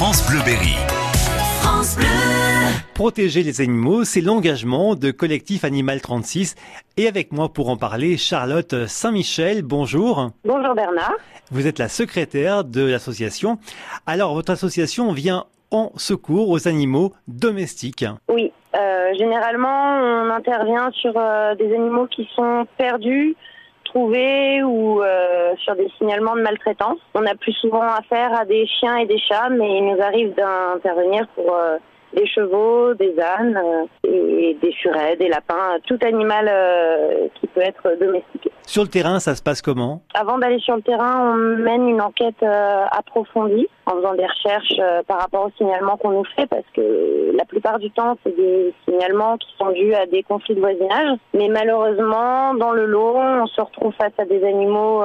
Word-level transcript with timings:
France 0.00 0.26
Bleu 0.30 0.40
Berry. 0.46 0.78
France 1.60 1.98
Bleu. 1.98 2.06
Protéger 2.94 3.42
les 3.42 3.60
animaux, 3.60 4.04
c'est 4.04 4.22
l'engagement 4.22 4.94
de 4.94 5.10
Collectif 5.10 5.62
Animal 5.62 6.00
36. 6.00 6.54
Et 6.96 7.06
avec 7.06 7.32
moi 7.32 7.50
pour 7.50 7.68
en 7.68 7.76
parler, 7.76 8.16
Charlotte 8.16 8.86
Saint-Michel, 8.86 9.60
bonjour. 9.60 10.30
Bonjour 10.46 10.74
Bernard. 10.74 11.12
Vous 11.50 11.66
êtes 11.66 11.78
la 11.78 11.90
secrétaire 11.90 12.64
de 12.64 12.80
l'association. 12.80 13.58
Alors, 14.06 14.32
votre 14.32 14.52
association 14.52 15.12
vient 15.12 15.44
en 15.70 15.92
secours 15.96 16.48
aux 16.48 16.66
animaux 16.66 17.12
domestiques. 17.28 18.06
Oui, 18.30 18.52
euh, 18.76 19.12
généralement 19.18 19.98
on 19.98 20.30
intervient 20.30 20.90
sur 20.92 21.12
euh, 21.14 21.54
des 21.56 21.74
animaux 21.74 22.06
qui 22.06 22.26
sont 22.34 22.66
perdus, 22.78 23.36
trouvés 23.84 24.62
ou 24.62 25.02
euh, 25.02 25.19
sur 25.64 25.74
des 25.76 25.88
signalements 25.98 26.36
de 26.36 26.42
maltraitance. 26.42 26.98
On 27.14 27.26
a 27.26 27.34
plus 27.34 27.52
souvent 27.52 27.82
affaire 27.82 28.32
à 28.38 28.44
des 28.44 28.66
chiens 28.66 28.96
et 28.96 29.06
des 29.06 29.18
chats, 29.18 29.48
mais 29.50 29.78
il 29.78 29.84
nous 29.86 30.02
arrive 30.02 30.34
d'intervenir 30.34 31.26
pour 31.34 31.54
euh, 31.54 31.76
des 32.12 32.26
chevaux, 32.26 32.94
des 32.94 33.14
ânes, 33.20 33.56
euh, 33.56 33.86
et 34.04 34.56
des 34.60 34.72
furets, 34.72 35.16
des 35.16 35.28
lapins, 35.28 35.78
tout 35.86 35.98
animal 36.02 36.48
euh, 36.50 37.28
qui 37.34 37.46
peut 37.46 37.60
être 37.60 37.96
domestiqué. 38.00 38.50
Sur 38.66 38.82
le 38.82 38.88
terrain, 38.88 39.18
ça 39.18 39.34
se 39.34 39.42
passe 39.42 39.62
comment? 39.62 40.00
Avant 40.14 40.38
d'aller 40.38 40.60
sur 40.60 40.76
le 40.76 40.82
terrain, 40.82 41.34
on 41.34 41.36
mène 41.36 41.88
une 41.88 42.00
enquête 42.00 42.42
euh, 42.42 42.84
approfondie 42.90 43.68
en 43.86 43.96
faisant 43.96 44.14
des 44.14 44.26
recherches 44.26 44.78
euh, 44.78 45.02
par 45.06 45.18
rapport 45.18 45.46
aux 45.46 45.50
signalements 45.56 45.96
qu'on 45.96 46.10
nous 46.10 46.24
fait 46.36 46.46
parce 46.46 46.64
que 46.74 47.32
la 47.36 47.44
plupart 47.44 47.78
du 47.78 47.90
temps, 47.90 48.16
c'est 48.24 48.36
des 48.36 48.72
signalements 48.88 49.38
qui 49.38 49.48
sont 49.58 49.70
dus 49.70 49.94
à 49.94 50.06
des 50.06 50.22
conflits 50.22 50.54
de 50.54 50.60
voisinage. 50.60 51.18
Mais 51.34 51.48
malheureusement, 51.48 52.54
dans 52.54 52.72
le 52.72 52.86
lot, 52.86 53.16
on 53.16 53.46
se 53.46 53.60
retrouve 53.60 53.92
face 53.94 54.12
à 54.18 54.24
des 54.24 54.44
animaux 54.44 55.02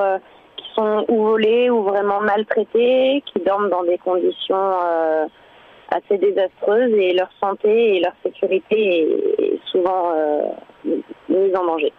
sont 0.76 1.06
ou 1.08 1.24
volés 1.24 1.70
ou 1.70 1.84
vraiment 1.84 2.22
maltraités, 2.22 3.24
qui 3.26 3.40
dorment 3.44 3.70
dans 3.70 3.84
des 3.84 3.98
conditions 3.98 4.56
euh, 4.84 5.26
assez 5.92 6.18
désastreuses 6.18 6.92
et 6.94 7.14
leur 7.14 7.30
santé 7.42 7.96
et 7.96 8.00
leur 8.02 8.14
sécurité 8.23 9.00
est, 9.00 9.44
est 9.44 9.59
souvent 9.72 10.12
euh, 10.16 10.42
mise 11.30 11.56
en 11.56 11.66
danger. 11.66 11.94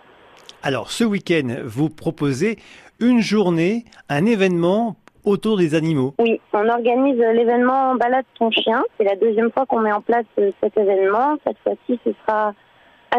Alors, 0.62 0.90
ce 0.90 1.04
week-end, 1.04 1.56
vous 1.64 1.90
proposez 1.90 2.56
une 3.00 3.20
journée, 3.20 3.84
un 4.08 4.26
événement 4.26 4.96
autour 5.24 5.58
des 5.58 5.74
animaux. 5.74 6.14
Oui, 6.18 6.40
on 6.52 6.68
organise 6.68 7.18
l'événement 7.18 7.96
Balade 7.96 8.24
ton 8.38 8.50
chien. 8.50 8.82
C'est 8.96 9.04
la 9.04 9.16
deuxième 9.16 9.50
fois 9.50 9.66
qu'on 9.66 9.80
met 9.80 9.92
en 9.92 10.00
place 10.00 10.24
euh, 10.38 10.50
cet 10.62 10.76
événement. 10.78 11.36
Cette 11.46 11.58
fois-ci, 11.58 11.98
ce 12.04 12.12
sera 12.22 12.54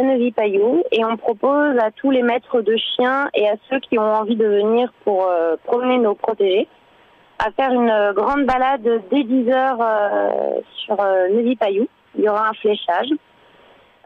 Neuvy-Payou 0.01 0.83
et 0.91 1.05
on 1.05 1.17
propose 1.17 1.77
à 1.79 1.91
tous 1.91 2.11
les 2.11 2.23
maîtres 2.23 2.61
de 2.61 2.75
chiens 2.77 3.29
et 3.33 3.47
à 3.47 3.55
ceux 3.69 3.79
qui 3.79 3.97
ont 3.97 4.13
envie 4.13 4.35
de 4.35 4.45
venir 4.45 4.91
pour 5.03 5.27
euh, 5.27 5.55
promener 5.65 5.97
nos 5.97 6.15
protégés 6.15 6.67
à 7.39 7.51
faire 7.51 7.71
une 7.71 7.89
euh, 7.89 8.13
grande 8.13 8.45
balade 8.45 8.87
dès 9.11 9.23
10 9.23 9.49
heures 9.49 9.81
euh, 9.81 10.59
sur 10.85 10.99
euh, 10.99 11.27
Neuvy-Payou. 11.29 11.87
Il 12.15 12.23
y 12.23 12.29
aura 12.29 12.49
un 12.49 12.53
fléchage. 12.53 13.09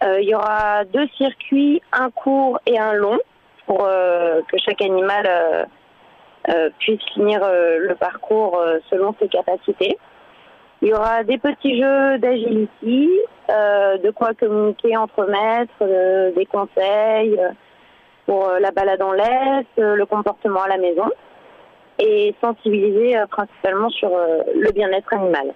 Il 0.03 0.27
y 0.27 0.33
aura 0.33 0.83
deux 0.85 1.07
circuits, 1.15 1.79
un 1.91 2.09
court 2.09 2.59
et 2.65 2.79
un 2.79 2.93
long, 2.93 3.19
pour 3.67 3.87
que 3.87 4.57
chaque 4.57 4.81
animal 4.81 5.67
puisse 6.79 7.03
finir 7.13 7.39
le 7.43 7.93
parcours 7.93 8.59
selon 8.89 9.13
ses 9.21 9.27
capacités. 9.27 9.99
Il 10.81 10.87
y 10.87 10.93
aura 10.93 11.23
des 11.23 11.37
petits 11.37 11.79
jeux 11.79 12.17
d'agility, 12.17 13.09
euh, 13.49 13.97
de 13.97 14.09
quoi 14.09 14.33
communiquer 14.33 14.97
entre 14.97 15.25
maîtres, 15.25 15.71
euh, 15.81 16.31
des 16.35 16.45
conseils 16.45 17.37
euh, 17.39 17.49
pour 18.25 18.49
la 18.59 18.71
balade 18.71 19.01
en 19.01 19.11
laisse, 19.11 19.65
le 19.77 20.05
comportement 20.05 20.63
à 20.63 20.67
la 20.67 20.77
maison 20.77 21.05
et 21.99 22.35
sensibiliser 22.41 23.17
euh, 23.17 23.27
principalement 23.27 23.89
sur 23.89 24.09
euh, 24.09 24.39
le 24.55 24.71
bien-être 24.71 25.13
animal. 25.13 25.53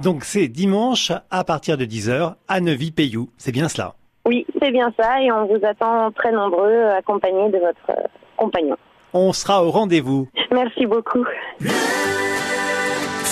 Donc, 0.00 0.24
c'est 0.24 0.48
dimanche 0.48 1.12
à 1.30 1.44
partir 1.44 1.76
de 1.76 1.84
10h 1.84 2.34
à 2.46 2.60
Neuvy-Payou. 2.60 3.30
C'est 3.36 3.52
bien 3.52 3.68
cela? 3.68 3.94
Oui, 4.26 4.46
c'est 4.60 4.70
bien 4.70 4.92
ça 4.98 5.22
et 5.22 5.32
on 5.32 5.46
vous 5.46 5.64
attend 5.64 6.10
très 6.12 6.32
nombreux 6.32 6.84
accompagnés 6.96 7.50
de 7.50 7.58
votre 7.58 8.00
compagnon. 8.36 8.76
On 9.12 9.32
sera 9.32 9.64
au 9.64 9.70
rendez-vous. 9.70 10.28
Merci 10.52 10.86
beaucoup. 10.86 11.24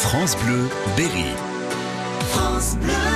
France 0.09 0.37
Bleu 0.37 0.69
Berry. 0.97 1.35
France 2.31 2.77
Bleu. 2.81 3.16